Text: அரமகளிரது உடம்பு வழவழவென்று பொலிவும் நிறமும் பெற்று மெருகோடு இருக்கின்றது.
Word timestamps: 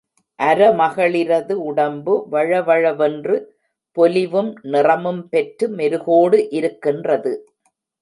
அரமகளிரது 0.39 1.55
உடம்பு 1.63 2.13
வழவழவென்று 2.31 3.37
பொலிவும் 3.97 4.51
நிறமும் 4.71 5.23
பெற்று 5.29 5.67
மெருகோடு 5.77 6.39
இருக்கின்றது. 6.51 7.33